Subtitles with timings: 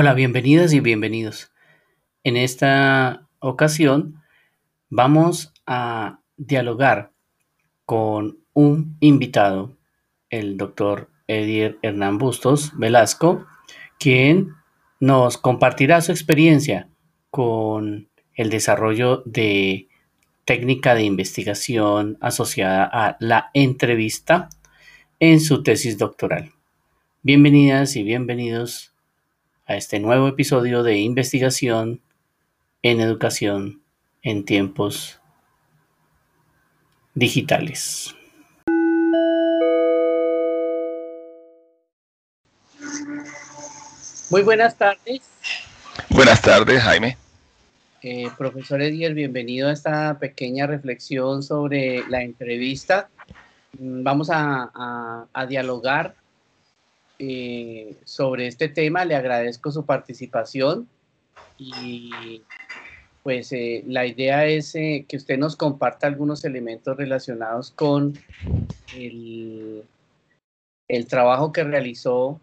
[0.00, 1.50] Hola, bienvenidas y bienvenidos.
[2.22, 4.22] En esta ocasión
[4.88, 7.10] vamos a dialogar
[7.84, 9.76] con un invitado,
[10.30, 13.44] el doctor Edir Hernán Bustos Velasco,
[13.98, 14.50] quien
[15.00, 16.88] nos compartirá su experiencia
[17.30, 19.88] con el desarrollo de
[20.44, 24.48] técnica de investigación asociada a la entrevista
[25.18, 26.52] en su tesis doctoral.
[27.24, 28.94] Bienvenidas y bienvenidos
[29.68, 32.00] a este nuevo episodio de investigación
[32.82, 33.82] en educación
[34.22, 35.20] en tiempos
[37.14, 38.14] digitales.
[44.30, 45.20] Muy buenas tardes.
[46.08, 47.18] Buenas tardes, Jaime.
[48.00, 53.10] Eh, profesor Edier, bienvenido a esta pequeña reflexión sobre la entrevista.
[53.78, 56.14] Mm, vamos a, a dialogar
[57.18, 59.04] eh, sobre este tema.
[59.04, 60.88] Le agradezco su participación
[61.58, 62.42] y
[63.22, 68.16] pues eh, la idea es eh, que usted nos comparta algunos elementos relacionados con
[68.96, 69.82] el,
[70.86, 72.40] el trabajo que realizó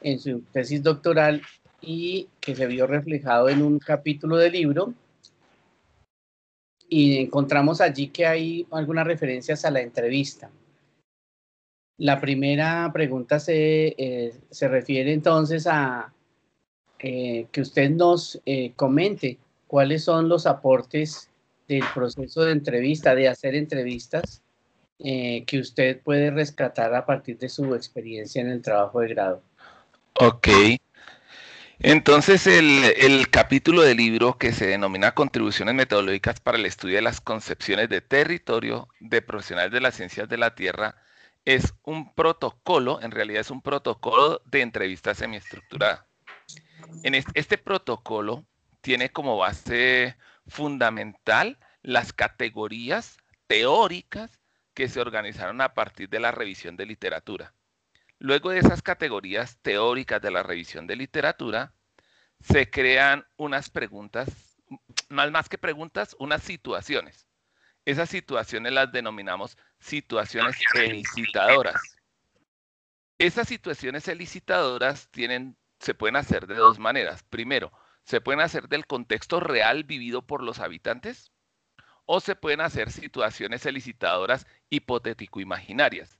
[0.00, 1.42] en su tesis doctoral
[1.80, 4.94] y que se vio reflejado en un capítulo del libro.
[6.88, 10.50] Y encontramos allí que hay algunas referencias a la entrevista.
[11.98, 16.12] La primera pregunta se, eh, se refiere entonces a
[17.00, 21.28] eh, que usted nos eh, comente cuáles son los aportes
[21.66, 24.42] del proceso de entrevista, de hacer entrevistas,
[25.00, 29.42] que usted puede rescatar a partir de su experiencia en el trabajo de grado.
[30.14, 30.48] Ok.
[31.78, 37.02] Entonces, el, el, capítulo del libro que se denomina Contribuciones Metodológicas para el Estudio de
[37.02, 40.96] las Concepciones de Territorio de Profesionales de las Ciencias de la Tierra
[41.48, 46.06] es un protocolo, en realidad es un protocolo de entrevista semiestructurada.
[47.04, 48.44] En este, protocolo
[48.82, 54.38] tiene como base fundamental las categorías teóricas
[54.74, 57.54] que se organizaron a partir de la revisión de literatura.
[58.18, 61.72] Luego de esas categorías teóricas de la revisión de literatura,
[62.42, 64.28] se crean unas preguntas,
[65.08, 67.27] más, más que preguntas, unas situaciones.
[67.88, 71.96] Esas situaciones las denominamos situaciones elicitadoras.
[73.16, 77.22] Esas situaciones elicitadoras tienen, se pueden hacer de dos maneras.
[77.22, 77.72] Primero,
[78.04, 81.32] se pueden hacer del contexto real vivido por los habitantes
[82.04, 86.18] o se pueden hacer situaciones elicitadoras hipotético-imaginarias.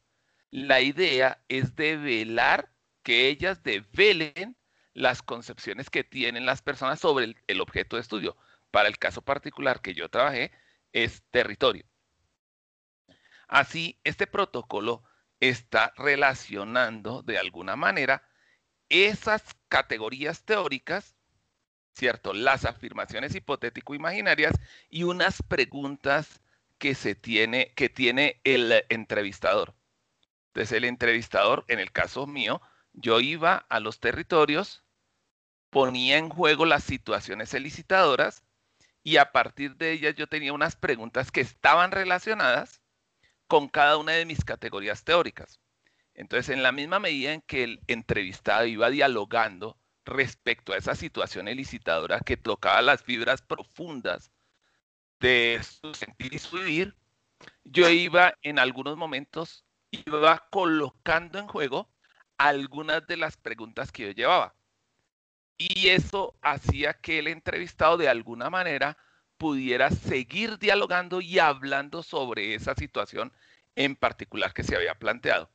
[0.51, 4.57] La idea es develar que ellas develen
[4.95, 8.39] las concepciones que tienen las personas sobre el, el objeto de estudio.
[8.71, 10.51] Para el caso particular que yo trabajé,
[10.93, 11.85] es territorio.
[13.47, 15.03] Así, este protocolo
[15.41, 18.23] está relacionando de alguna manera
[18.89, 21.17] esas categorías teóricas,
[21.95, 22.33] ¿cierto?
[22.33, 24.55] Las afirmaciones hipotético-imaginarias
[24.89, 26.43] y unas preguntas
[26.79, 29.75] que se tiene, que tiene el entrevistador.
[30.49, 32.61] Entonces, el entrevistador, en el caso mío,
[32.93, 34.85] yo iba a los territorios,
[35.71, 38.45] ponía en juego las situaciones elicitadoras
[39.09, 42.83] y a partir de ellas yo tenía unas preguntas que estaban relacionadas
[43.47, 45.61] con cada una de mis categorías teóricas.
[46.13, 51.49] Entonces, en la misma medida en que el entrevistado iba dialogando respecto a esa situación
[51.49, 54.31] elicitadora que tocaba las fibras profundas
[55.21, 56.95] de su sentir y su vivir,
[57.65, 61.91] yo iba en algunos momentos, iba colocando en juego
[62.37, 64.58] algunas de las preguntas que yo llevaba.
[65.59, 68.97] Y eso hacía que el entrevistado de alguna manera
[69.39, 73.33] pudiera seguir dialogando y hablando sobre esa situación
[73.77, 75.51] en particular que se había planteado.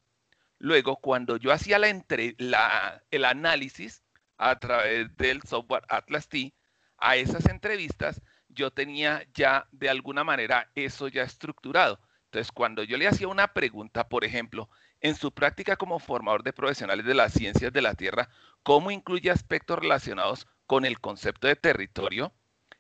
[0.60, 4.04] Luego, cuando yo hacía la el análisis
[4.38, 6.54] a través del software Atlas T
[6.98, 12.00] a esas entrevistas, yo tenía ya de alguna manera eso ya estructurado.
[12.26, 14.70] Entonces, cuando yo le hacía una pregunta, por ejemplo,
[15.04, 18.30] en su práctica como formador de profesionales de las ciencias de la Tierra,
[18.64, 22.34] ¿cómo incluye aspectos relacionados con el concepto de territorio?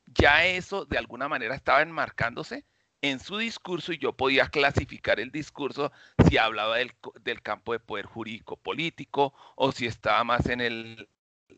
[0.05, 2.65] Ya eso de alguna manera estaba enmarcándose
[3.01, 5.91] en su discurso y yo podía clasificar el discurso
[6.29, 6.93] si hablaba del,
[7.41, 11.09] campo de poder jurídico político o si estaba más en el,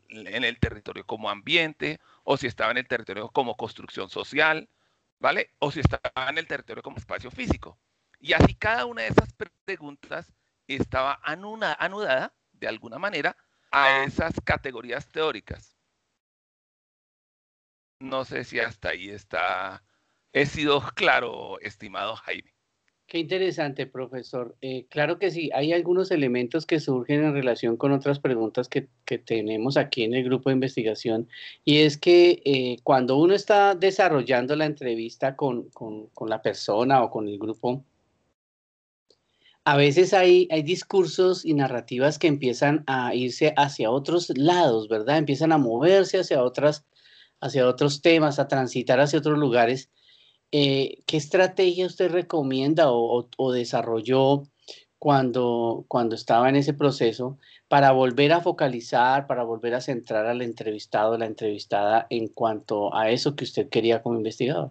[0.08, 4.68] en el territorio como ambiente o si estaba en el territorio como construcción social,
[5.20, 5.50] ¿vale?
[5.60, 7.78] O si estaba en el territorio como espacio físico.
[8.18, 9.32] Y así cada una de esas
[9.64, 10.32] preguntas
[10.74, 13.36] estaba anudada de alguna manera
[13.70, 15.76] a esas categorías teóricas.
[18.00, 19.82] No sé si hasta ahí está,
[20.32, 22.56] he sido claro, estimado Jaime.
[23.06, 24.56] Qué interesante, profesor.
[24.60, 28.88] Eh, claro que sí, hay algunos elementos que surgen en relación con otras preguntas que,
[29.24, 31.28] tenemos aquí en el grupo de investigación,
[31.64, 35.70] y es que eh, cuando uno está desarrollando la entrevista con,
[36.26, 37.84] la persona o con el grupo,
[39.66, 45.18] a veces hay, hay discursos y narrativas que empiezan a irse hacia otros lados, ¿verdad?
[45.18, 46.86] Empiezan a moverse hacia, otras,
[47.40, 49.90] hacia otros temas, a transitar hacia otros lugares
[50.52, 54.44] eh, ¿qué estrategia usted recomienda o, desarrolló
[54.98, 57.36] cuando, cuando estaba en ese proceso
[57.68, 63.10] para volver a focalizar, para volver a centrar al entrevistado, la entrevistada en cuanto a
[63.10, 64.70] eso que usted quería como investigador?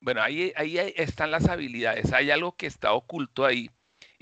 [0.00, 2.12] Bueno, ahí, ahí están las habilidades.
[2.12, 3.70] Hay algo que está oculto ahí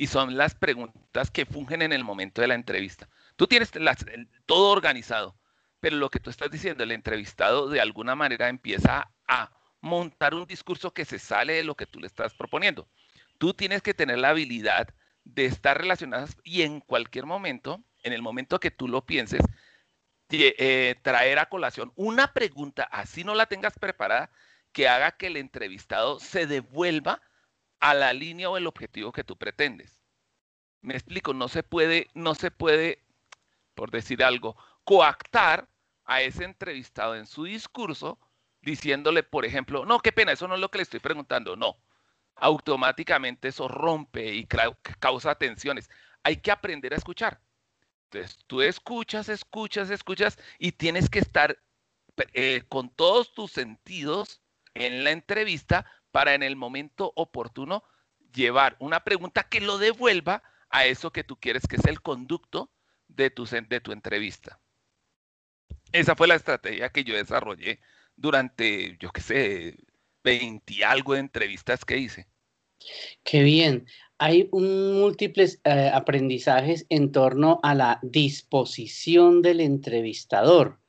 [0.03, 3.09] y son las preguntas que fungen en el momento de la entrevista.
[3.37, 3.71] Tú tienes
[4.47, 5.37] todo organizado,
[5.79, 10.45] pero lo que tú estás diciendo, el entrevistado de alguna manera empieza a montar un
[10.45, 12.89] discurso que se sale de lo que tú le estás proponiendo.
[13.39, 14.89] Tú tienes que tener la habilidad
[15.23, 19.43] de estar relacionadas y en cualquier momento, en el momento que tú lo pienses,
[20.31, 24.31] eh, traer a colación una pregunta, así no la tengas preparada,
[24.73, 27.23] que haga que el entrevistado se devuelva
[27.83, 30.01] a la línea o el objetivo que tú pretendes.
[30.83, 33.03] Me explico, no se puede, no se puede,
[33.75, 35.69] por decir algo, coactar
[36.05, 38.21] a ese entrevistado en su discurso
[38.61, 41.77] diciéndole, por ejemplo, no, qué pena, eso no es lo que le estoy preguntando, no.
[42.37, 44.47] Automáticamente eso rompe y
[45.01, 45.91] causa tensiones.
[46.23, 47.41] Hay que aprender a escuchar.
[48.05, 51.59] Entonces, tú escuchas, escuchas, escuchas y tienes que estar
[52.33, 54.41] eh, con todos tus sentidos
[54.75, 57.83] en la entrevista para en el momento oportuno
[58.33, 62.71] llevar una pregunta que lo devuelva a eso que tú quieres que es el conducto
[63.09, 64.61] de tu, de tu entrevista.
[65.91, 67.81] Esa fue la estrategia que yo desarrollé
[68.17, 69.77] durante, yo qué sé,
[70.25, 72.27] 20 algo de entrevistas que hice.
[73.23, 73.87] Qué bien.
[74.19, 80.82] Hay múltiples eh, aprendizajes en torno a la disposición del entrevistador.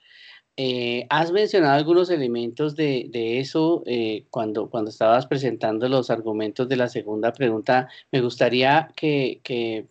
[0.55, 3.09] Eh, has mencionado algunos elementos de,
[3.39, 7.89] eso eh, cuando, cuando estabas presentando los argumentos de la segunda pregunta.
[8.11, 9.87] Me gustaría que,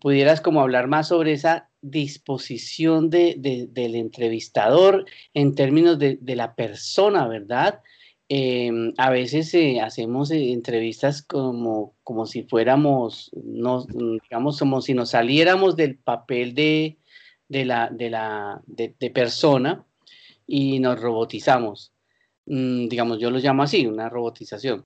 [0.00, 5.04] pudieras como hablar más sobre esa disposición de, del entrevistador
[5.34, 7.80] en términos de, la persona, ¿verdad?
[8.28, 13.86] Em, a veces eh, hacemos entrevistas como, como si fuéramos, no,
[14.22, 16.98] digamos, como si nos saliéramos del papel de,
[17.48, 19.84] la, de, la, de, persona
[20.46, 21.92] y nos robotizamos.
[22.46, 24.84] Mm, digamos, yo lo llamo así, una robotización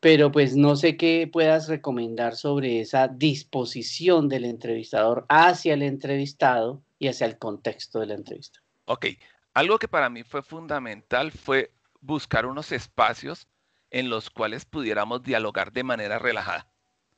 [0.00, 6.82] pero pues no sé qué puedas recomendar sobre esa disposición del entrevistador hacia el entrevistado
[6.98, 8.60] y hacia el contexto de la entrevista.
[8.84, 9.06] Ok,
[9.54, 13.48] algo que para mí fue fundamental fue buscar unos espacios
[13.90, 16.70] en los cuales pudiéramos dialogar de manera relajada.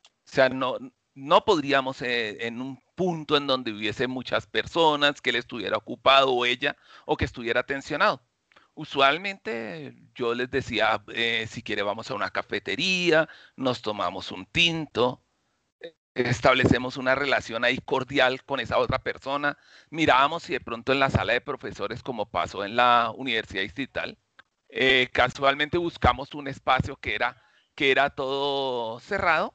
[0.04, 0.78] O sea, no,
[1.14, 6.32] no podríamos eh, en un punto en donde hubiese muchas personas, que él estuviera ocupado
[6.32, 6.76] o ella,
[7.06, 8.22] o que estuviera tensionado.
[8.74, 13.26] Usualmente yo les decía, eh, si quiere vamos a una cafetería,
[13.56, 15.24] nos tomamos un tinto,
[16.14, 19.56] establecemos una relación ahí cordial con esa otra persona,
[19.88, 24.18] mirábamos si de pronto en la sala de profesores, como pasó en la Universidad Distrital,
[24.68, 27.42] eh, casualmente buscamos un espacio que era,
[27.74, 29.54] que era todo cerrado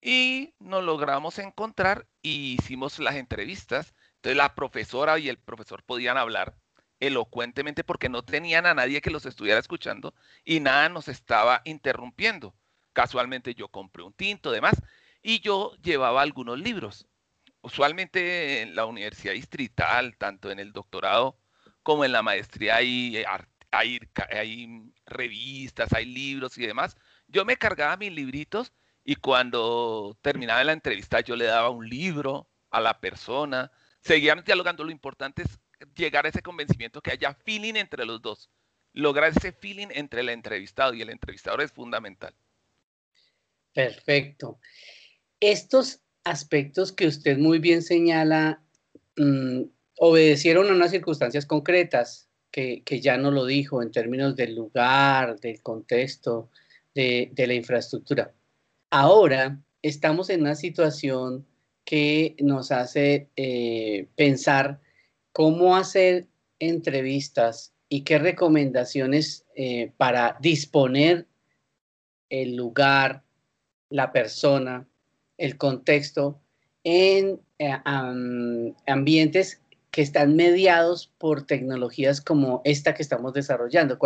[0.00, 3.94] y nos logramos encontrar y hicimos las entrevistas.
[4.16, 6.56] Entonces la profesora y el profesor podían hablar
[7.00, 10.14] elocuentemente porque no tenían a nadie que los estuviera escuchando
[10.44, 12.54] y nada nos estaba interrumpiendo.
[12.92, 14.82] Casualmente yo compré un tinto, demás,
[15.22, 17.06] y yo llevaba algunos libros.
[17.62, 21.38] Usualmente en la universidad distrital, tanto en el doctorado
[21.82, 23.26] como en la maestría, hay, eh,
[23.70, 26.96] hay, hay revistas, hay libros y demás.
[27.28, 28.72] Yo me cargaba mis libritos
[29.04, 33.70] y cuando terminaba la entrevista yo le daba un libro a la persona.
[34.00, 34.84] Seguíamos dialogando.
[34.84, 35.58] Lo importante es
[35.94, 38.50] llegar a ese convencimiento, que haya feeling entre los dos.
[38.92, 42.34] Lograr ese feeling entre el entrevistado y el entrevistador es fundamental.
[43.72, 44.58] Perfecto.
[45.38, 48.62] Estos aspectos que usted muy bien señala
[49.16, 49.62] mm,
[49.98, 55.62] obedecieron a unas circunstancias concretas que, ya no lo dijo en términos del lugar, del
[55.62, 56.50] contexto,
[56.94, 58.34] de, la infraestructura.
[58.90, 61.46] Ahora estamos en una situación
[61.84, 64.80] que nos hace eh, pensar
[65.32, 66.26] cómo hacer
[66.58, 71.28] entrevistas y qué recomendaciones eh, para disponer
[72.30, 73.22] el lugar,
[73.90, 74.88] la persona,
[75.38, 76.40] el contexto
[76.82, 77.78] en eh,
[78.86, 79.60] ambientes
[79.92, 83.98] que están mediados por tecnologías como esta que estamos desarrollando.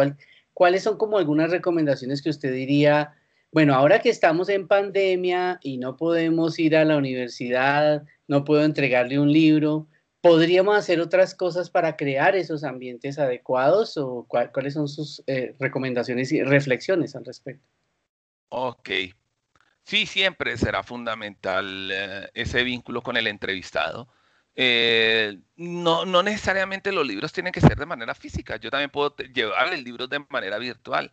[0.52, 3.14] ¿Cuáles son como algunas recomendaciones que usted diría
[3.54, 8.64] bueno, ahora que estamos en pandemia y no podemos ir a la universidad, no puedo
[8.64, 9.86] entregarle un libro,
[10.20, 16.32] ¿podríamos hacer otras cosas para crear esos ambientes adecuados o cuáles son sus eh, recomendaciones
[16.32, 17.64] y reflexiones al respecto?
[18.48, 18.90] Ok.
[19.84, 24.08] Sí, siempre será fundamental eh, ese vínculo con el entrevistado.
[24.56, 28.56] Eh, no, no necesariamente los libros tienen que ser de manera física.
[28.56, 31.12] Yo también puedo llevar el libro de manera virtual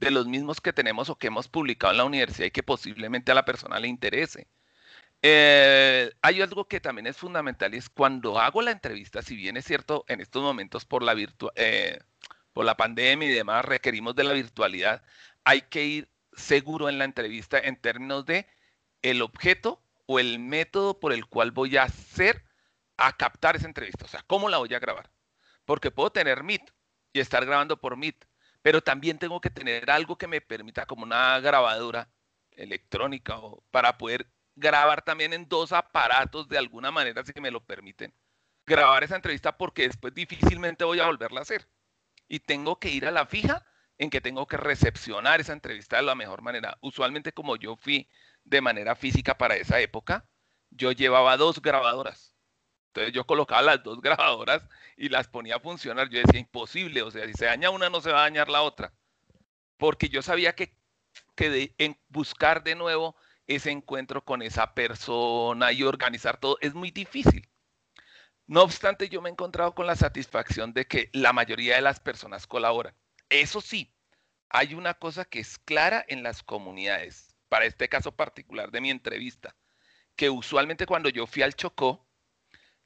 [0.00, 3.32] de los mismos que tenemos o que hemos publicado en la universidad y que posiblemente
[3.32, 4.48] a la persona le interese.
[5.22, 9.58] Eh, hay algo que también es fundamental y es cuando hago la entrevista, si bien
[9.58, 11.14] es cierto, en estos momentos por la,
[11.56, 11.98] eh,
[12.54, 15.02] por la pandemia y demás requerimos de la virtualidad,
[15.44, 18.46] hay que ir seguro en la entrevista en términos de
[19.02, 22.44] el objeto o el método por el cual voy a hacer
[22.96, 25.10] a captar esa entrevista, o sea, cómo la voy a grabar.
[25.66, 26.62] Porque puedo tener Meet
[27.12, 28.26] y estar grabando por Meet,
[28.62, 32.10] pero también tengo que tener algo que me permita como una grabadora
[32.52, 37.64] electrónica o para poder grabar también en dos aparatos de alguna manera si me lo
[37.64, 38.14] permiten.
[38.66, 41.68] Grabar esa entrevista porque después difícilmente voy a volverla a hacer.
[42.28, 43.66] Y tengo que ir a la fija
[43.98, 46.78] en que tengo que recepcionar esa entrevista de la mejor manera.
[46.80, 48.08] Usualmente como yo fui
[48.44, 50.28] de manera física para esa época,
[50.70, 52.34] yo llevaba dos grabadoras.
[52.90, 54.62] Entonces yo colocaba las dos grabadoras
[54.96, 56.08] y las ponía a funcionar.
[56.08, 58.62] Yo decía, imposible, o sea, si se daña una no se va a dañar la
[58.62, 58.92] otra.
[59.76, 60.74] Porque yo sabía que,
[61.34, 63.16] que en buscar de nuevo
[63.46, 67.48] ese encuentro con esa persona y organizar todo es muy difícil.
[68.46, 72.00] No obstante, yo me he encontrado con la satisfacción de que la mayoría de las
[72.00, 72.94] personas colaboran.
[73.28, 73.94] Eso sí,
[74.48, 78.90] hay una cosa que es clara en las comunidades, para este caso particular de mi
[78.90, 79.54] entrevista,
[80.16, 82.09] que usualmente cuando yo fui al Chocó,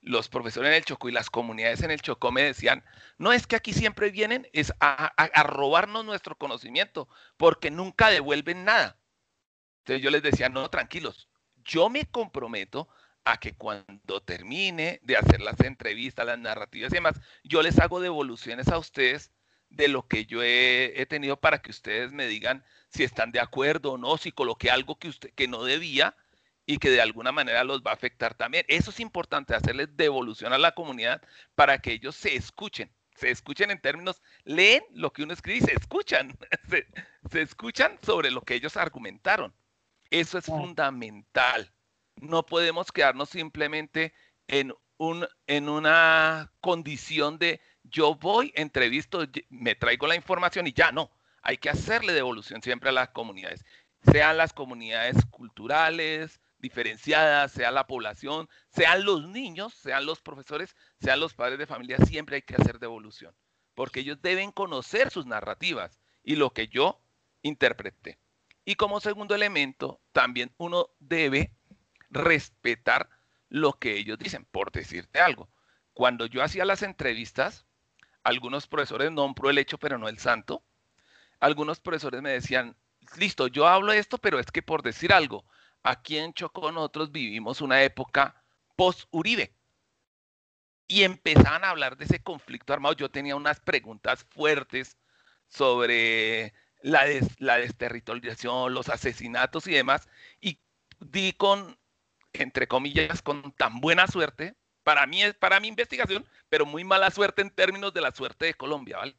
[0.04, 2.84] los profesores en el Chocó y las comunidades en el Chocó me decían,
[3.18, 8.64] no es que aquí siempre vienen es a, a robarnos nuestro conocimiento, porque nunca devuelven
[8.64, 8.98] nada.
[9.80, 11.28] Entonces yo les decía, no, tranquilos,
[11.64, 12.88] yo me comprometo
[13.24, 18.00] a que cuando termine de hacer las entrevistas, las narrativas y demás, yo les hago
[18.00, 19.32] devoluciones a ustedes
[19.70, 23.92] de lo que yo he, tenido para que ustedes me digan si están de acuerdo
[23.92, 26.16] o no, si coloqué algo que, usted, que no debía
[26.66, 28.64] y que de alguna manera los va a afectar también.
[28.68, 31.22] Eso es importante, hacerles devolución a la comunidad
[31.54, 35.62] para que ellos se escuchen se escuchen en términos, leen lo que uno escribe y
[35.62, 36.36] se escuchan,
[37.30, 39.54] se, escuchan sobre lo que ellos argumentaron.
[40.10, 41.72] Eso es fundamental.
[42.16, 44.12] No podemos quedarnos simplemente
[44.46, 50.92] en, un, en una condición de yo voy, entrevisto, me traigo la información y ya
[50.92, 51.10] no.
[51.42, 53.64] Hay que hacerle devolución siempre a las comunidades,
[54.10, 61.20] sean las comunidades culturales, diferenciadas, sea la población, sean los niños, sean los profesores, sean
[61.20, 63.34] los padres de familia, siempre hay que hacer devolución,
[63.74, 67.02] porque ellos deben conocer sus narrativas y lo que yo
[67.42, 68.18] interpreté.
[68.64, 71.52] Y como segundo elemento, también uno debe
[72.08, 73.10] respetar
[73.50, 75.50] lo que ellos dicen, por decirte algo.
[75.92, 77.66] Cuando yo hacía las entrevistas,
[78.22, 80.64] algunos profesores nombro el hecho, pero no el santo.
[81.40, 82.74] Algunos profesores me decían,
[83.18, 85.44] listo, yo hablo esto, pero es que por decir algo,
[85.84, 88.42] aquí en Chocó nosotros vivimos una época
[88.76, 89.54] post-Uribe.
[90.86, 92.94] Y empezaban a hablar de ese conflicto armado.
[92.94, 94.98] Yo tenía unas preguntas fuertes
[95.48, 97.04] sobre la,
[97.38, 100.08] la desterritorialización, los asesinatos y demás,
[100.40, 100.58] y
[101.00, 101.78] di con,
[102.32, 107.42] entre comillas, con tan buena suerte, para mí, para mi investigación, pero muy mala suerte
[107.42, 109.16] en términos de la suerte de Colombia, ¿vale?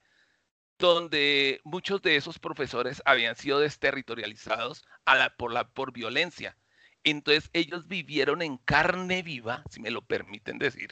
[0.78, 6.58] Donde muchos de esos profesores habían sido desterritorializados a la, por, la, por violencia.
[7.04, 10.90] Entonces ellos vivieron en carne viva, si me lo permiten decir,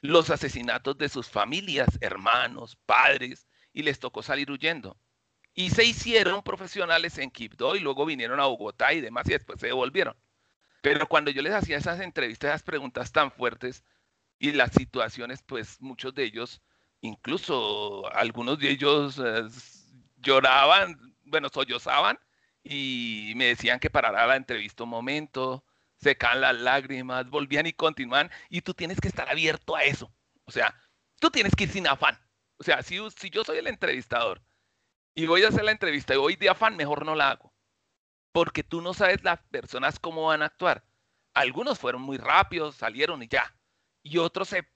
[0.00, 4.98] los asesinatos de sus familias, hermanos, padres, y les tocó salir huyendo.
[5.54, 9.60] Y se hicieron profesionales en Quibdó y luego vinieron a Bogotá y demás y después
[9.60, 10.16] se devolvieron.
[10.80, 13.84] Pero cuando yo les hacía esas entrevistas, esas preguntas tan fuertes
[14.38, 16.62] y las situaciones, pues muchos de ellos,
[17.00, 19.42] incluso algunos de ellos eh,
[20.18, 22.18] lloraban, bueno, sollozaban
[22.62, 25.64] y me decían que parara la entrevista un momento,
[25.96, 30.12] secaban las lágrimas, volvían y continuaban y tú tienes que estar abierto a eso.
[30.44, 30.74] O sea,
[31.20, 32.18] tú tienes que ir sin afán.
[32.58, 34.42] O sea, si, si yo soy el entrevistador
[35.14, 37.54] y voy a hacer la entrevista y voy de afán, mejor no la hago.
[38.32, 40.84] Porque tú no sabes las personas cómo van a actuar.
[41.34, 43.56] Algunos fueron muy rápidos, salieron y ya.
[44.02, 44.68] Y otros se,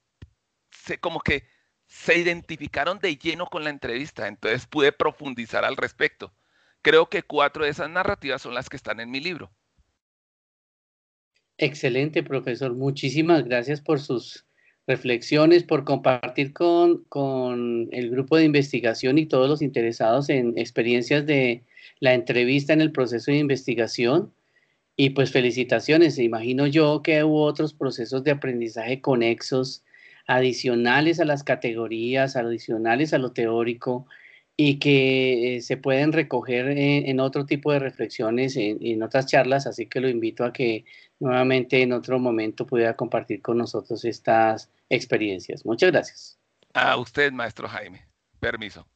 [0.71, 1.47] se como que
[1.95, 4.27] se identificaron de lleno con la entrevista.
[4.27, 6.35] Entonces pude profundizar al respecto.
[6.83, 9.53] Creo que cuatro de esas narrativas son las que están en mi libro.
[11.57, 12.75] Excelente, profesor.
[12.75, 14.45] Muchísimas gracias por sus
[14.89, 21.25] reflexiones, por compartir con, con el grupo de investigación y todos los interesados en experiencias
[21.25, 21.63] de
[22.01, 24.35] la entrevista en el proceso de investigación.
[24.97, 29.85] Y pues felicitaciones, imagino yo que hubo otros procesos de aprendizaje conexos,
[30.27, 34.07] adicionales a las categorías, adicionales a lo teórico,
[34.57, 39.67] y que eh, se pueden recoger en, otro tipo de reflexiones, en, en, otras charlas,
[39.67, 40.85] así que lo invito a que
[41.19, 45.67] nuevamente en otro momento pueda compartir con nosotros estas experiencias.
[45.67, 46.39] Muchas gracias.
[46.73, 48.07] A usted, maestro Jaime.
[48.39, 48.87] Permiso.